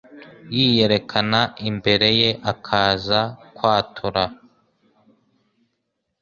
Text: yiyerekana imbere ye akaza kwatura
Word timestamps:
yiyerekana 0.55 1.39
imbere 1.69 2.07
ye 2.19 2.29
akaza 2.51 3.21
kwatura 3.55 4.23